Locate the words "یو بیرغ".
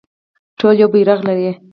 0.81-1.19